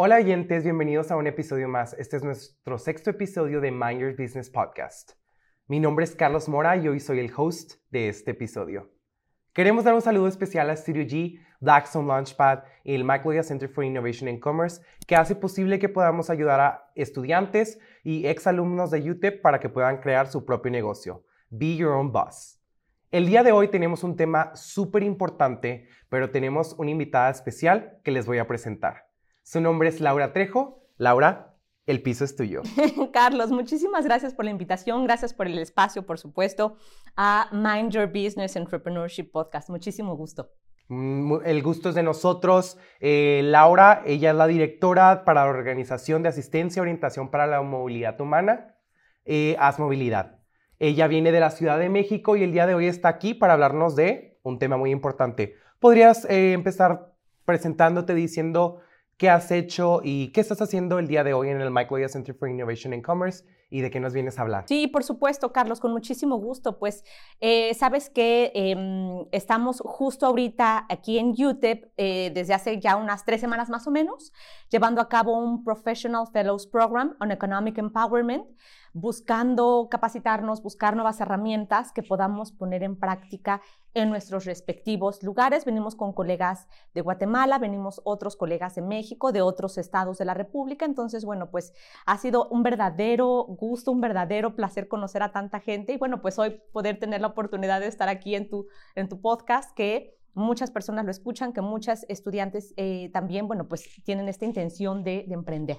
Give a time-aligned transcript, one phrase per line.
[0.00, 1.92] Hola oyentes, bienvenidos a un episodio más.
[1.94, 5.14] Este es nuestro sexto episodio de Mind Your Business Podcast.
[5.66, 8.92] Mi nombre es Carlos Mora y hoy soy el host de este episodio.
[9.52, 13.82] Queremos dar un saludo especial a Studio G, Blackstone Launchpad y el Michael Center for
[13.82, 19.42] Innovation and Commerce, que hace posible que podamos ayudar a estudiantes y exalumnos de UTEP
[19.42, 21.24] para que puedan crear su propio negocio.
[21.50, 22.62] Be Your Own Boss.
[23.10, 28.12] El día de hoy tenemos un tema súper importante, pero tenemos una invitada especial que
[28.12, 29.07] les voy a presentar.
[29.48, 30.82] Su nombre es Laura Trejo.
[30.98, 31.54] Laura,
[31.86, 32.60] el piso es tuyo.
[33.14, 36.76] Carlos, muchísimas gracias por la invitación, gracias por el espacio, por supuesto,
[37.16, 39.70] a Mind Your Business Entrepreneurship Podcast.
[39.70, 40.50] Muchísimo gusto.
[40.90, 42.76] El gusto es de nosotros.
[43.00, 47.62] Eh, Laura, ella es la directora para la Organización de Asistencia y Orientación para la
[47.62, 48.76] Movilidad Humana,
[49.24, 50.40] eh, Movilidad.
[50.78, 53.54] Ella viene de la Ciudad de México y el día de hoy está aquí para
[53.54, 55.54] hablarnos de un tema muy importante.
[55.80, 57.14] ¿Podrías eh, empezar
[57.46, 58.82] presentándote diciendo
[59.18, 62.34] qué has hecho y qué estás haciendo el día de hoy en el Michael Center
[62.34, 64.64] for Innovation and Commerce y de qué nos vienes a hablar.
[64.68, 66.78] Sí, por supuesto, Carlos, con muchísimo gusto.
[66.78, 67.04] Pues
[67.40, 73.24] eh, sabes que em, estamos justo ahorita aquí en UTEP eh, desde hace ya unas
[73.24, 74.32] tres semanas más o menos,
[74.70, 78.46] llevando a cabo un Professional Fellows Program on Economic Empowerment
[78.92, 83.60] buscando capacitarnos, buscar nuevas herramientas que podamos poner en práctica
[83.94, 85.64] en nuestros respectivos lugares.
[85.64, 90.34] Venimos con colegas de Guatemala, venimos otros colegas de México, de otros estados de la
[90.34, 90.84] República.
[90.84, 91.72] Entonces, bueno, pues
[92.06, 96.38] ha sido un verdadero gusto, un verdadero placer conocer a tanta gente y bueno, pues
[96.38, 100.70] hoy poder tener la oportunidad de estar aquí en tu, en tu podcast que muchas
[100.70, 105.78] personas lo escuchan, que muchas estudiantes eh, también, bueno, pues tienen esta intención de emprender.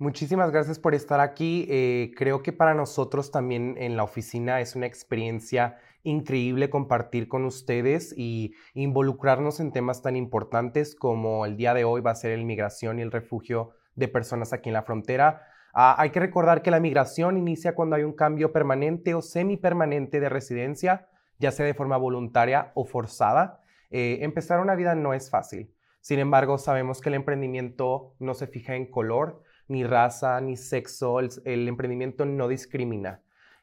[0.00, 1.66] Muchísimas gracias por estar aquí.
[1.68, 7.44] Eh, creo que para nosotros también en la oficina es una experiencia increíble compartir con
[7.44, 12.38] ustedes y involucrarnos en temas tan importantes como el día de hoy va a ser
[12.38, 15.42] la migración y el refugio de personas aquí en la frontera.
[15.74, 20.18] Ah, hay que recordar que la migración inicia cuando hay un cambio permanente o semipermanente
[20.18, 21.08] de residencia,
[21.38, 23.60] ya sea de forma voluntaria o forzada.
[23.90, 25.74] Eh, empezar una vida no es fácil.
[26.00, 31.20] Sin embargo, sabemos que el emprendimiento no se fija en color, ni raza, ni sexo,
[31.20, 33.22] el, emprendimiento no discrimina.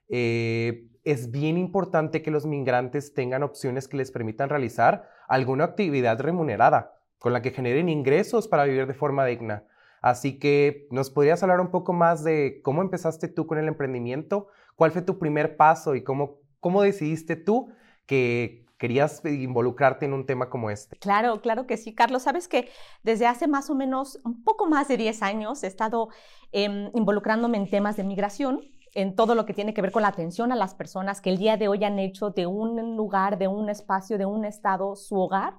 [0.09, 6.19] Eh, es bien importante que los migrantes tengan opciones que les permitan realizar alguna actividad
[6.19, 9.65] remunerada, con la que generen ingresos para vivir de forma digna.
[10.01, 14.47] Así que, ¿nos podrías hablar un poco más de cómo empezaste tú con el emprendimiento?
[14.75, 17.73] ¿Cuál fue tu primer paso y cómo, cómo decidiste tú
[18.05, 20.97] que querías involucrarte en un tema como este.
[20.97, 22.23] Claro, claro que sí, Carlos.
[22.23, 22.69] Sabes que
[23.03, 26.09] desde hace más o menos un poco más de 10 años he estado
[26.51, 28.61] em, involucrándome en temas de migración
[28.93, 31.37] en todo lo que tiene que ver con la atención a las personas que el
[31.37, 35.19] día de hoy han hecho de un lugar, de un espacio, de un estado su
[35.19, 35.55] hogar.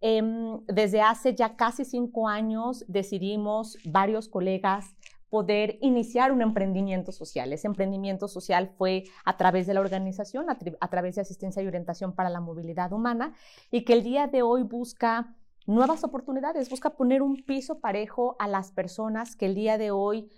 [0.00, 4.94] Em, desde hace ya casi cinco años decidimos varios colegas
[5.30, 7.52] poder iniciar un emprendimiento social.
[7.52, 12.14] Ese emprendimiento social fue a través de la organización, a, través de asistencia y orientación
[12.14, 13.34] para la movilidad humana,
[13.70, 15.34] y que el día de hoy busca
[15.66, 20.30] nuevas oportunidades, busca poner un piso parejo a las personas que el día de hoy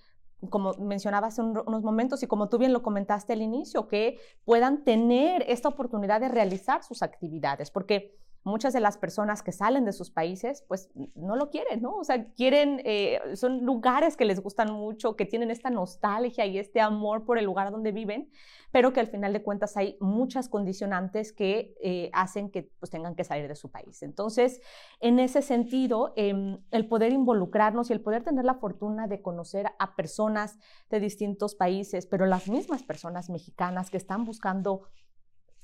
[0.49, 4.84] como mencionaba hace unos momentos y como tú bien lo comentaste al inicio, que puedan
[4.84, 9.93] tener esta oportunidad de realizar sus actividades, porque muchas de las personas que salen de
[9.93, 11.97] sus países, pues no lo quieren, ¿no?
[11.97, 16.59] O sea, quieren, eh, son lugares que les gustan mucho, que tienen esta nostalgia y
[16.59, 18.31] este amor por el lugar donde viven,
[18.73, 23.15] pero que al final de cuentas hay muchas condicionantes que eh, hacen que pues, tengan
[23.15, 24.03] que salir de su país.
[24.03, 24.61] Entonces,
[25.01, 29.67] en ese sentido, em, el poder involucrarnos y el poder tener la fortuna de conocer
[29.78, 30.59] a personas
[30.89, 34.83] de distintos países, pero las mismas personas mexicanas que están buscando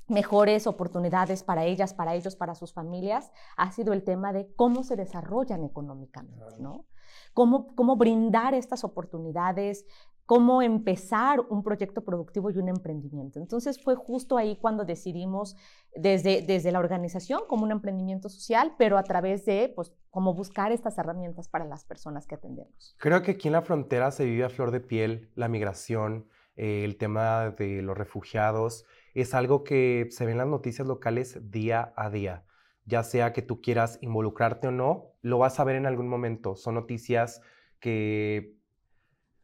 [0.07, 4.83] mejores oportunidades para ellas, para ellos, para sus familias, ha sido el tema de cómo
[4.83, 6.85] se desarrollan económicamente, ¿no?
[7.33, 9.85] Cómo, cómo brindar estas oportunidades,
[10.27, 13.39] cómo empezar un proyecto productivo y un emprendimiento.
[13.39, 15.55] Entonces fue justo ahí cuando decidimos
[15.95, 20.73] desde, desde la organización como un emprendimiento social, pero a través de, pues, cómo buscar
[20.73, 22.95] estas herramientas para las personas que atendemos.
[22.99, 26.27] Creo que aquí en la frontera se vive a flor de piel la migración,
[26.57, 28.83] eh, el tema de los refugiados
[29.21, 32.45] es algo que se ve en las noticias locales día a día.
[32.85, 36.55] Ya sea que tú quieras involucrarte o no, lo vas a ver en algún momento.
[36.55, 37.41] Son noticias
[37.79, 38.55] que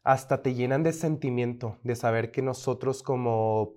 [0.04, 3.74] hasta te llenan de sentimiento, de saber que nosotros como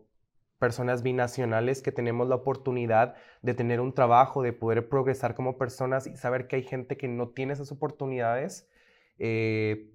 [0.59, 6.07] personas binacionales que tenemos la oportunidad de tener un trabajo, de poder progresar como personas
[6.07, 8.69] y saber que hay gente que no tiene esas oportunidades,
[9.19, 9.93] eh,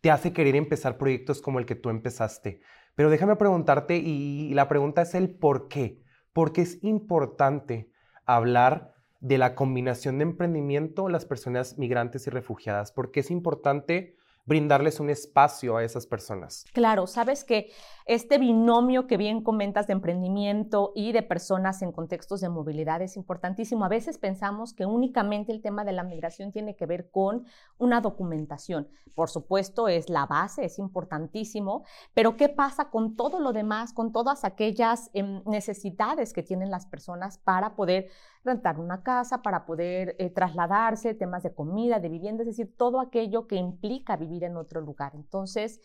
[0.00, 2.60] te hace querer empezar proyectos como el que tú empezaste.
[2.94, 6.00] Pero déjame preguntarte, y la pregunta es el por qué.
[6.32, 7.90] Porque es importante
[8.26, 14.98] hablar de la combinación de emprendimiento, las personas migrantes y refugiadas, porque es importante brindarles
[14.98, 16.64] un espacio a esas personas.
[16.72, 17.70] Claro, sabes que
[18.06, 23.16] este binomio que bien comentas de emprendimiento y de personas en contextos de movilidad es
[23.16, 23.84] importantísimo.
[23.84, 27.46] A veces pensamos que únicamente el tema de la migración tiene que ver con
[27.78, 28.88] una documentación.
[29.14, 34.10] Por supuesto, es la base, es importantísimo, pero ¿qué pasa con todo lo demás, con
[34.10, 38.08] todas aquellas em, necesidades que tienen las personas para poder
[38.44, 43.00] rentar una casa, para poder eh, trasladarse, temas de comida, de vivienda, es decir, todo
[43.00, 45.12] aquello que implica vivir en otro lugar.
[45.14, 45.80] Entonces,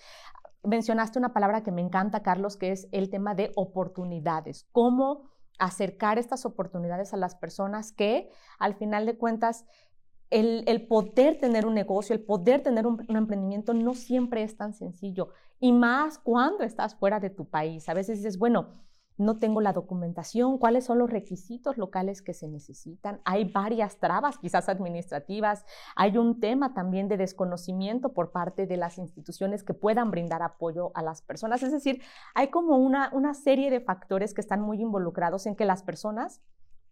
[0.64, 4.68] mencionaste una palabra que me encanta, Carlos, que es el tema de oportunidades.
[4.72, 8.30] ¿Cómo acercar estas oportunidades a las personas que,
[8.60, 9.66] al final de cuentas,
[10.30, 14.74] el, poder tener un negocio, el poder tener un, un, emprendimiento no siempre es tan
[14.74, 15.30] sencillo.
[15.60, 17.88] Y más cuando estás fuera de tu país.
[17.88, 18.74] A veces dices, bueno,
[19.18, 23.20] no tengo la documentación, cuáles son los requisitos locales que se necesitan.
[23.26, 25.66] Hay varias trabas, quizás administrativas.
[25.96, 30.92] Hay un tema también de desconocimiento por parte de las instituciones que puedan brindar apoyo
[30.96, 31.64] a las personas.
[31.64, 32.02] Es decir,
[32.36, 36.42] hay como una, una serie de factores que están muy involucrados en que las personas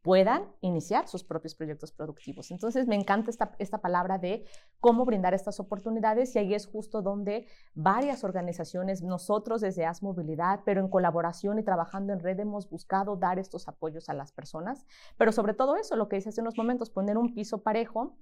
[0.05, 2.51] puedan iniciar sus propios proyectos productivos.
[2.51, 4.45] Entonces, me encanta esta, esta palabra de
[4.79, 10.59] cómo brindar estas oportunidades y ahí es justo donde varias organizaciones, nosotros desde AS Movilidad,
[10.63, 14.85] pero en colaboración y trabajando en red, hemos buscado dar estos apoyos a las personas,
[15.17, 18.15] pero sobre todo eso, lo que dice hace unos momentos, poner un piso parejo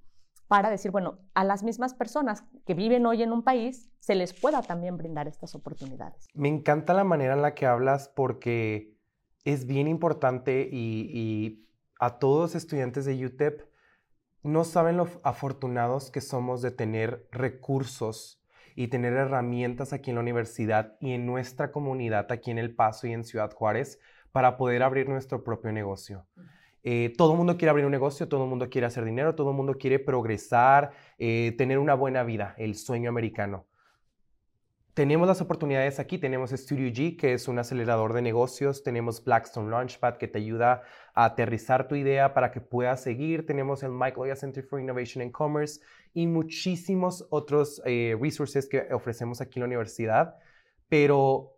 [0.48, 4.34] para decir, bueno, a las mismas personas que viven hoy en un país se les
[4.34, 6.28] pueda también brindar estas oportunidades.
[6.34, 8.98] Me encanta la manera en la que hablas porque
[9.44, 11.64] es bien importante y, y
[12.00, 13.62] a todos estudiantes de UTEP
[14.44, 18.42] no saben lo afortunados que somos de tener recursos
[18.76, 23.08] y tener herramientas aquí en la universidad y en nuestra comunidad, aquí en El Paso
[23.08, 24.00] y en Ciudad Juárez,
[24.32, 26.26] para poder abrir nuestro propio negocio.
[26.84, 29.52] Eh, todo el mundo quiere abrir un negocio, todo el mundo quiere hacer dinero, todo
[29.52, 33.68] el mundo quiere progresar, eh, tener una buena vida, el sueño americano
[34.94, 36.18] tenemos las oportunidades aquí.
[36.18, 38.84] Tenemos Studio G, que es un acelerador de negocios.
[38.84, 40.84] Tenemos Blackstone Launchpad, que te ayuda
[41.16, 43.46] a aterrizar tu idea para que puedas seguir.
[43.46, 45.82] Tenemos el Mike Loya Center for Innovation and Commerce
[46.14, 50.36] y muchísimos otros eh, resources que ofrecemos aquí en la universidad.
[50.90, 51.58] Pero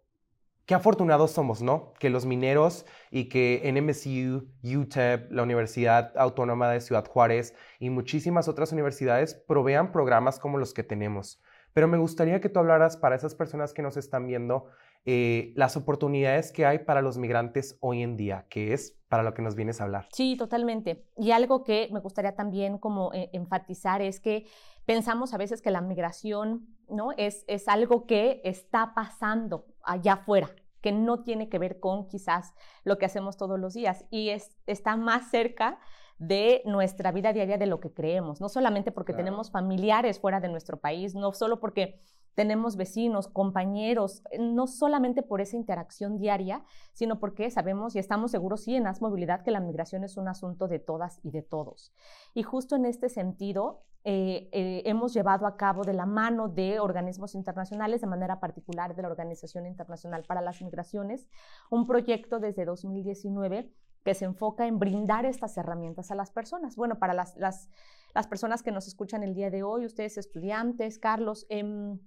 [0.66, 1.94] qué afortunados somos, ¿no?
[2.00, 8.48] Que los mineros y que NMSU, UTEP, la Universidad Autónoma de Ciudad Juárez y muchísimas
[8.48, 11.42] otras universidades provean programas como los que tenemos.
[11.76, 14.68] Pero me gustaría que tú hablaras para esas personas que nos están viendo
[15.04, 19.34] eh, las oportunidades que hay para los migrantes hoy en día, que es para lo
[19.34, 20.08] que nos vienes a hablar.
[20.14, 21.06] Sí, totalmente.
[21.18, 24.46] Y algo que me gustaría también como eh, enfatizar es que
[24.86, 27.12] pensamos a veces que la migración ¿no?
[27.18, 30.50] es, es algo que está pasando allá afuera,
[30.80, 32.54] que no tiene que ver con quizás
[32.86, 35.78] lo que hacemos todos los días y es, está más cerca
[36.18, 40.48] de nuestra vida diaria de lo que creemos, no solamente porque tenemos familiares fuera de
[40.48, 42.00] nuestro país, no solo porque
[42.36, 46.64] tenemos vecinos, compañeros, eh, no solamente por esa interacción diaria,
[46.94, 50.28] sino porque sabemos y estamos seguros, sí, en AS Movilidad, que la migración es un
[50.28, 51.94] asunto de todas y de todos.
[52.34, 56.80] Y justo en este sentido, eh, eh, hemos llevado a cabo de la mano de
[56.80, 61.28] organismos internacionales, de manera particular de la Organización Internacional para las Migraciones,
[61.72, 63.72] un proyecto desde 2019
[64.06, 66.76] que se enfoca en brindar estas herramientas a las personas.
[66.76, 67.70] Bueno, para las, las,
[68.14, 72.00] las personas que nos escuchan el día de hoy, ustedes estudiantes, Carlos, en,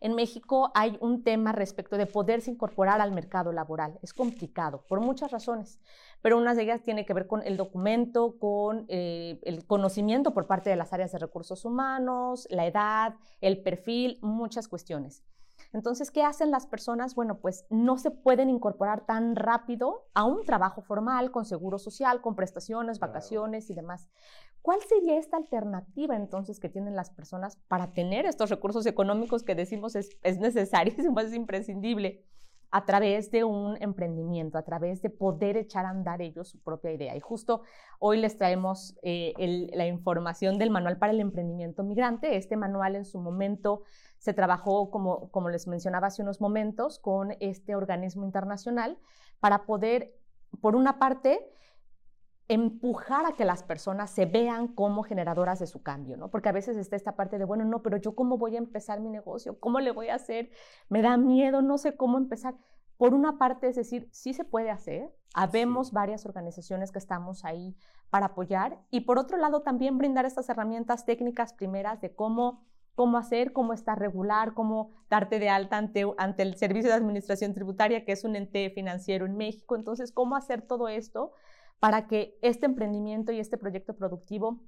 [0.00, 3.98] en México hay un tema respecto de poderse incorporar al mercado laboral.
[4.00, 5.78] Es complicado por muchas razones,
[6.22, 10.46] pero una de ellas tiene que ver con el documento, con eh, el conocimiento por
[10.46, 15.22] parte de las áreas de recursos humanos, la edad, el perfil, muchas cuestiones.
[15.72, 17.14] Entonces, ¿qué hacen las personas?
[17.14, 22.20] Bueno, pues no se pueden incorporar tan rápido a un trabajo formal con seguro social,
[22.20, 24.08] con prestaciones, vacaciones y demás.
[24.62, 29.54] ¿Cuál sería esta alternativa entonces que tienen las personas para tener estos recursos económicos que
[29.54, 32.24] decimos es, es necesarísimo, es imprescindible?
[32.72, 36.92] a través de un emprendimiento, a través de poder echar a andar ellos su propia
[36.92, 37.16] idea.
[37.16, 37.62] Y justo
[37.98, 39.34] hoy les traemos eh,
[39.74, 42.36] la información del Manual para el Emprendimiento Migrante.
[42.36, 43.82] Este manual en su momento
[44.20, 48.98] se trabajó, como, como les mencionaba hace unos momentos, con este organismo internacional
[49.40, 50.14] para poder,
[50.60, 51.50] por una parte,
[52.46, 56.30] empujar a que las personas se vean como generadoras de su cambio, ¿no?
[56.30, 59.00] Porque a veces está esta parte de, bueno, no, pero yo cómo voy a empezar
[59.00, 60.50] mi negocio, cómo le voy a hacer,
[60.90, 62.56] me da miedo, no sé cómo empezar.
[62.98, 67.74] Por una parte, es decir, sí se puede hacer, habemos varias organizaciones que estamos ahí
[68.10, 72.66] para apoyar y por otro lado también brindar estas herramientas técnicas primeras de cómo
[73.00, 77.54] cómo hacer, cómo estar regular, cómo darte de alta ante, ante el Servicio de Administración
[77.54, 79.74] Tributaria, que es un ente financiero en México.
[79.74, 81.32] Entonces, cómo hacer todo esto
[81.78, 84.60] para que este emprendimiento y este proyecto productivo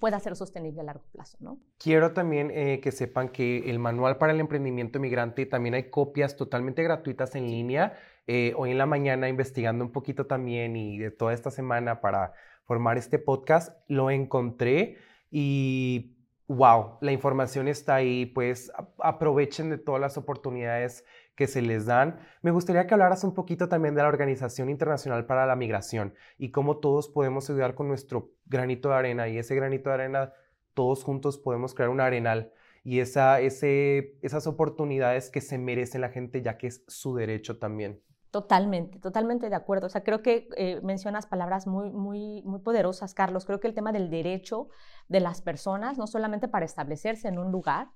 [0.00, 1.60] pueda ser sostenible a largo plazo, ¿no?
[1.78, 6.36] Quiero también eh, que sepan que el manual para el emprendimiento migrante también hay copias
[6.36, 7.94] totalmente gratuitas en línea.
[8.26, 12.34] Eh, hoy en la mañana investigando un poquito también y de toda esta semana para
[12.64, 14.98] formar este podcast, lo encontré
[15.30, 16.18] y
[16.56, 21.04] wow, la información está ahí, pues aprovechen de todas las oportunidades
[21.34, 22.20] que se les dan.
[22.42, 26.50] Me gustaría que hablaras un poquito también de la Organización Internacional para la Migración y
[26.50, 30.32] cómo todos podemos ayudar con nuestro granito de arena y ese granito de arena,
[30.74, 32.52] todos juntos podemos crear un arenal
[32.84, 37.58] y esa, ese, esas oportunidades que se merece la gente ya que es su derecho
[37.58, 38.02] también.
[38.32, 39.88] Totalmente, totalmente de acuerdo.
[39.88, 43.44] O sea, creo que eh, mencionas palabras muy, muy, muy poderosas, Carlos.
[43.44, 44.68] Creo que el tema del derecho
[45.08, 47.90] de las personas, no solamente para establecerse en un lugar,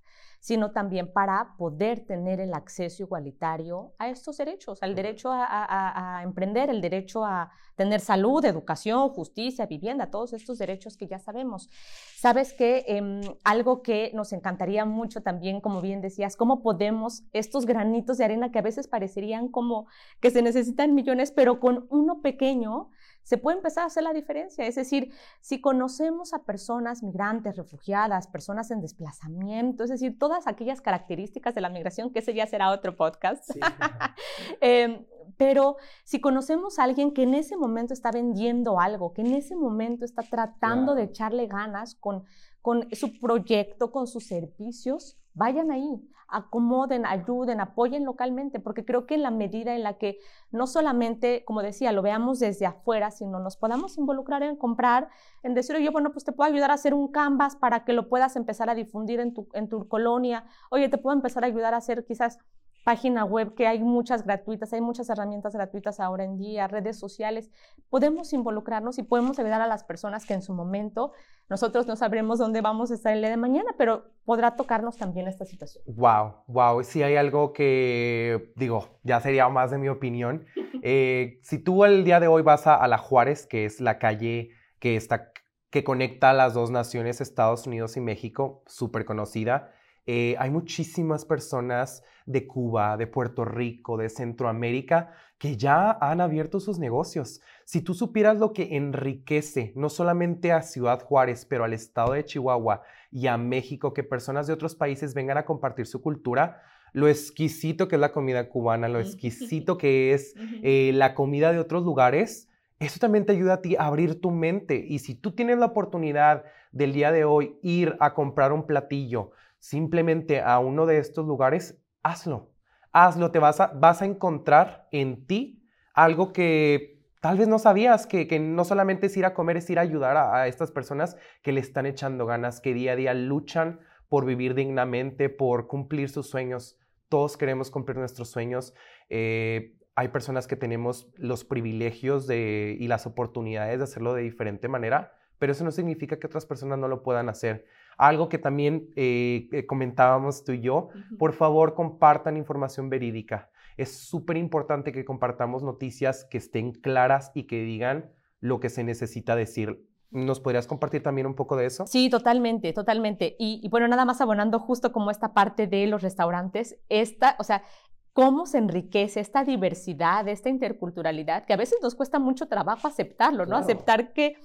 [0.47, 6.71] sino también para poder tener el acceso igualitario a estos derechos, al derecho a, emprender,
[6.71, 11.69] el derecho a tener salud, educación, justicia, vivienda, todos estos derechos que ya sabemos.
[12.17, 17.67] Sabes que em, algo que nos encantaría mucho también, como bien decías, cómo podemos estos
[17.67, 19.89] granitos de arena que a veces parecerían como
[20.21, 22.91] que se necesitan millones, pero con uno pequeño
[23.27, 24.65] se puede empezar a hacer la diferencia.
[24.67, 30.81] Es decir, si conocemos a personas migrantes, refugiadas, personas en desplazamiento, es decir, todas aquellas
[30.81, 33.51] características de la migración, que ese ya será otro podcast.
[34.61, 35.05] Em,
[35.37, 39.57] pero si conocemos a alguien que en ese momento está vendiendo algo, que en ese
[39.57, 42.25] momento está tratando de echarle ganas con,
[42.63, 49.15] con su proyecto, con sus servicios, vayan ahí, acomoden, ayuden, apoyen localmente, porque creo que
[49.15, 50.19] en la medida en la que
[50.51, 55.09] no solamente, como decía, lo veamos desde afuera, sino nos podamos involucrar en comprar,
[55.43, 58.09] en decir, oye, bueno, pues te puedo ayudar a hacer un canvas para que lo
[58.09, 61.75] puedas empezar a difundir en tu, en tu colonia, oye, te puedo empezar a ayudar
[61.75, 62.39] a hacer quizás
[62.87, 67.51] página web, que hay muchas gratuitas, hay muchas herramientas gratuitas ahora en día, redes sociales,
[67.91, 71.11] podemos involucrarnos y podemos ayudar a las personas que en su momento
[71.49, 75.27] nosotros no sabremos dónde vamos a estar el día de mañana, pero podrá tocarnos también
[75.27, 75.83] esta situación.
[75.89, 80.47] Wow, wow, sí hay algo que digo, ya sería más de mi opinión.
[80.89, 83.99] Eh, si tú el día de hoy vas a, a la Juárez, que es la
[83.99, 85.33] calle que está
[85.71, 89.73] que conecta a las dos naciones, Estados Unidos y México, súper conocida.
[90.07, 96.61] Eh, hay muchísimas personas de Cuba, de Puerto Rico, de Centroamérica, que ya han abierto
[96.61, 97.41] sus negocios.
[97.65, 102.25] Si tú supieras lo que enriquece no solamente a Ciudad Juárez, pero al estado de
[102.25, 107.09] Chihuahua y a México, que personas de otros países vengan a compartir su cultura, lo
[107.09, 111.85] exquisito que es la comida cubana, lo exquisito que es eh, la comida de otros
[111.85, 112.49] lugares,
[112.79, 114.85] eso también te ayuda a ti a abrir tu mente.
[114.87, 119.33] Y si tú tienes la oportunidad del día de hoy ir a comprar un platillo,
[119.67, 122.53] simplemente a uno de estos lugares, hazlo.
[122.93, 128.07] Hazlo, te vas a, vas a encontrar en ti algo que tal vez no sabías,
[128.07, 131.17] que, que, no solamente es ir a comer, es ir a ayudar a, estas personas
[131.43, 136.11] que le están echando ganas, que día a día luchan por vivir dignamente, por cumplir
[136.11, 136.79] sus sueños.
[137.09, 138.73] Todos queremos cumplir nuestros sueños.
[139.09, 144.69] Eh, hay personas que tenemos los privilegios de, y las oportunidades de hacerlo de diferente
[144.69, 147.67] manera, pero eso no significa que otras personas no lo puedan hacer.
[147.97, 150.89] Algo que también eh, eh, comentábamos tú y yo,
[151.19, 153.51] por favor compartan información verídica.
[153.77, 158.11] Es súper importante que compartamos noticias que estén claras y que digan
[158.41, 159.87] lo que se necesita decir.
[160.11, 161.87] ¿Nos podrías compartir también un poco de eso?
[161.87, 163.37] Sí, totalmente, totalmente.
[163.39, 167.65] Y, bueno, nada más abonando justo como esta parte de los restaurantes, esta, o sea,
[168.13, 173.47] cómo se enriquece esta diversidad, esta interculturalidad, que a veces nos cuesta mucho trabajo aceptarlo,
[173.47, 173.57] ¿no?
[173.57, 174.37] Aceptar que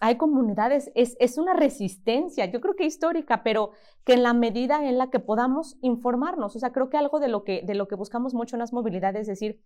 [0.00, 3.70] hay comunidades, es, es, una resistencia, yo creo que histórica, pero
[4.04, 7.28] que en la medida en la que podamos informarnos, o sea, creo que algo de
[7.28, 9.60] lo que, de lo que buscamos mucho en las movilidades es decir,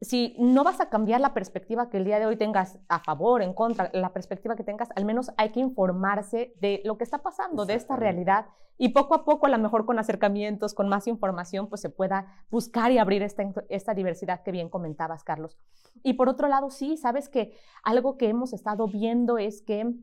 [0.00, 3.42] si no vas a cambiar la perspectiva que el día de hoy tengas a favor,
[3.42, 7.18] en contra, la perspectiva que tengas, al menos hay que informarse de lo que está
[7.22, 8.46] pasando, de esta realidad,
[8.78, 12.44] y poco a poco, a lo mejor con acercamientos, con más información, pues se pueda
[12.50, 15.58] buscar y abrir esta, esta diversidad que bien comentabas, Carlos.
[16.02, 19.94] Y por otro lado, sí, sabes que algo que hemos estado viendo es que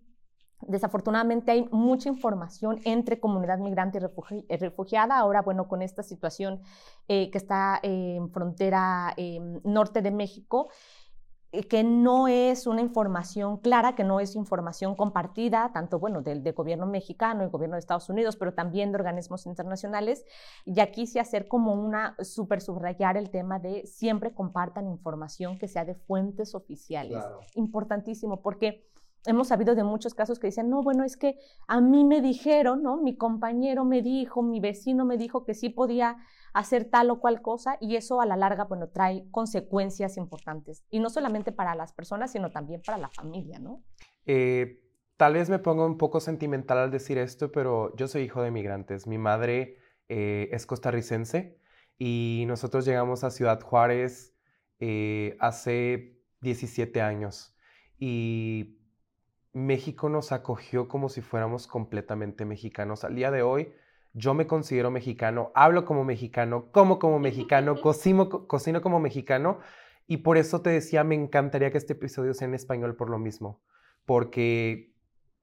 [0.67, 5.17] Desafortunadamente hay mucha información entre comunidad migrante y eh, refugiada.
[5.17, 6.61] Ahora, bueno, con esta situación
[7.07, 10.69] eh, que está en frontera em, norte de México,
[11.53, 16.41] eh, que no es una información clara, que no es información compartida, tanto, bueno, del,
[16.51, 20.25] gobierno mexicano y gobierno de Estados Unidos, pero también de organismos internacionales.
[20.65, 25.67] Y aquí sí hacer como una, super subrayar el tema de siempre compartan información que
[25.67, 27.23] sea de fuentes oficiales.
[27.53, 28.89] Importantísimo, porque
[29.25, 31.37] hemos sabido de muchos casos que dicen, no, bueno, es que
[31.67, 32.97] a mí me dijeron, ¿no?
[32.97, 36.17] Mi compañero me dijo, mi vecino me dijo que sí podía
[36.53, 40.85] hacer tal o cual cosa y eso a la larga, bueno, trae consecuencias importantes.
[40.89, 43.83] Y no solamente para las personas, sino también para la familia, ¿no?
[44.25, 44.81] Eh,
[45.17, 48.51] tal vez me pongo un poco sentimental al decir esto, pero yo soy hijo de
[48.51, 49.07] migrantes.
[49.07, 49.77] Mi madre
[50.09, 51.57] eh, es costarricense
[51.97, 54.35] y nosotros llegamos a Ciudad Juárez
[54.79, 57.55] eh, hace 17 años
[57.97, 58.82] y
[59.53, 63.03] México nos acogió como si fuéramos completamente mexicanos.
[63.03, 63.73] Al día de hoy
[64.13, 69.59] yo me considero mexicano, hablo como mexicano, como como mexicano, cocino, cocino como mexicano
[70.07, 73.19] y por eso te decía, me encantaría que este episodio sea en español por lo
[73.19, 73.61] mismo,
[74.05, 74.93] porque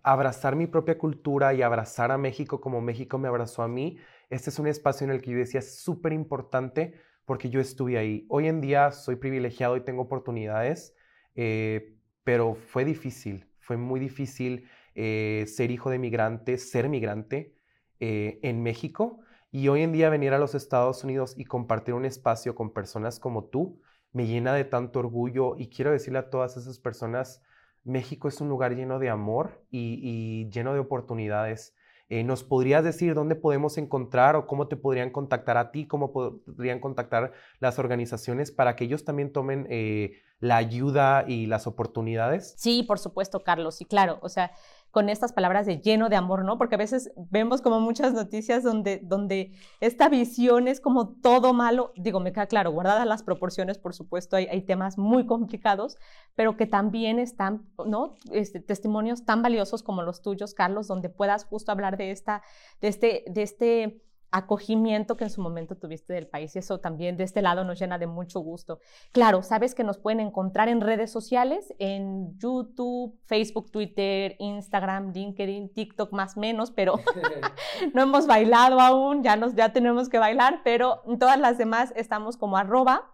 [0.03, 3.99] abrazar mi propia cultura y abrazar a México como México me abrazó a mí,
[4.29, 7.99] este es un espacio en el que yo decía es súper importante porque yo estuve
[7.99, 8.27] ahí.
[8.29, 10.97] Hoy en día soy privilegiado y tengo oportunidades,
[11.35, 17.55] eh, pero fue difícil, fue muy difícil eh, ser hijo de migrante, ser migrante.
[18.03, 22.07] Eh, en México y hoy en día venir a los Estados Unidos y compartir un
[22.07, 23.79] espacio con personas como tú
[24.13, 27.43] me llena de tanto orgullo y quiero decirle a todas esas personas,
[27.85, 31.77] México es un lugar lleno de amor y, lleno de oportunidades.
[32.11, 36.13] Eh, ¿Nos podrías decir dónde podemos encontrar o cómo te podrían contactar a ti, cómo
[36.13, 42.55] podrían contactar las organizaciones para que ellos también tomen eh, la ayuda y las oportunidades?
[42.59, 43.81] Sí, por supuesto, Carlos.
[43.81, 44.51] Y claro, o sea,
[44.91, 46.59] con estas palabras de lleno de amor, ¿no?
[46.59, 51.93] Porque a veces vemos como muchas noticias donde, donde esta visión es como todo malo.
[51.97, 55.97] Digo, me queda claro, guardadas las proporciones, por supuesto, hay, temas muy complicados,
[56.35, 58.17] pero que también están, ¿no?
[58.33, 62.43] Este, testimonios tan valiosos como los tuyos, Carlos, donde puedas justo hablar de esta,
[62.81, 66.55] de este, de este acogimiento que en su momento tuviste del país.
[66.55, 68.79] Y eso también de este lado nos llena de mucho gusto.
[69.13, 75.73] Claro, sabes que nos pueden encontrar en redes sociales, en YouTube, Facebook, Twitter, Instagram, LinkedIn,
[75.73, 76.95] TikTok más menos, pero
[77.95, 81.93] no hemos bailado aún, ya, nos, ya tenemos que bailar, pero en todas las demás
[81.97, 83.13] estamos como arroba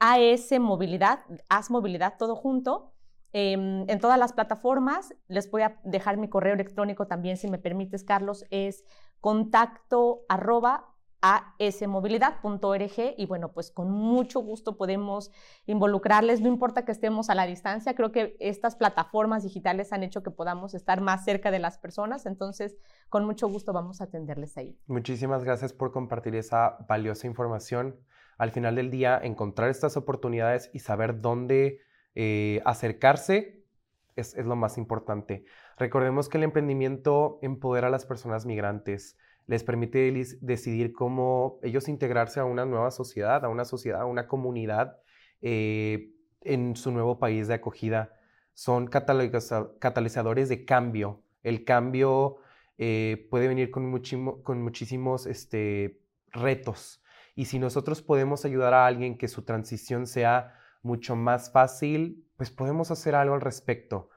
[0.00, 2.92] AS Movilidad, AS Movilidad todo junto.
[3.32, 7.58] Em, en todas las plataformas, les voy a dejar mi correo electrónico también, si me
[7.58, 8.84] permites, Carlos, es
[9.20, 10.96] contacto arroba
[11.58, 15.30] asmovilidad.org y bueno, pues con mucho gusto podemos
[15.66, 20.22] involucrarles, no importa que estemos a la distancia, creo que estas plataformas digitales han hecho
[20.22, 22.76] que podamos estar más cerca de las personas, entonces
[23.08, 24.78] con mucho gusto vamos a atenderles ahí.
[24.86, 27.96] Muchísimas gracias por compartir esa valiosa información.
[28.38, 31.80] Al final del día, encontrar estas oportunidades y saber dónde
[32.14, 33.64] eh, acercarse
[34.14, 35.44] es, es lo más importante.
[35.78, 40.10] Recordemos que el emprendimiento empodera a las personas migrantes, les permite
[40.40, 44.98] decidir cómo ellos integrarse a una nueva sociedad, a una sociedad, a una comunidad
[45.40, 48.12] eh, en su nuevo país de acogida.
[48.54, 51.22] Son catalizadores de cambio.
[51.42, 52.38] El cambio
[52.78, 56.00] eh, puede venir con, muchísimos este,
[56.32, 57.02] retos.
[57.34, 62.50] Y si nosotros podemos ayudar a alguien que su transición sea mucho más fácil, pues
[62.50, 64.08] podemos hacer algo al respecto.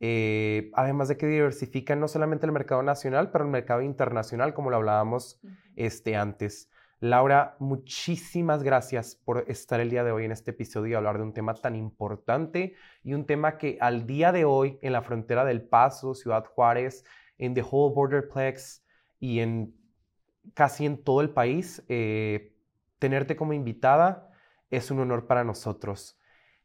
[0.00, 4.70] Eh, además de que diversifican no solamente el mercado nacional, pero el mercado internacional, como
[4.70, 5.40] lo hablábamos
[5.76, 6.70] este, antes.
[7.00, 11.22] Laura, muchísimas gracias por estar el día de hoy en este episodio y hablar de
[11.22, 15.44] un tema tan importante y un tema que al día de hoy en la frontera
[15.44, 17.04] del Paso, Ciudad Juárez,
[17.38, 18.84] en The Whole Borderplex
[19.20, 19.76] y en
[20.54, 22.56] casi en todo el país, eh,
[22.98, 24.32] tenerte como invitada
[24.70, 26.17] es un honor para nosotros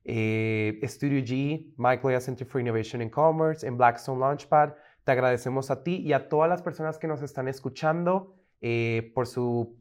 [0.05, 4.73] eh, Studio G, Michael Center for Innovation and Commerce, en Blackstone Launchpad.
[5.03, 9.27] Te agradecemos a ti y a todas las personas que nos están escuchando eh, por,
[9.27, 9.77] su,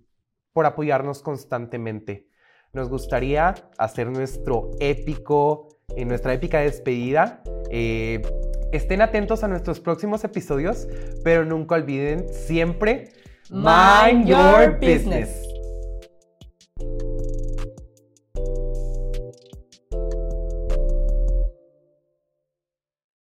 [0.53, 2.29] por apoyarnos constantemente.
[2.73, 7.43] Nos gustaría hacer nuestro épico, en nuestra épica despedida.
[7.71, 8.23] Eh,
[8.73, 10.89] estén atentos a nuestros próximos episodios,
[11.23, 13.13] pero nunca olviden siempre,
[13.51, 15.52] mind your business.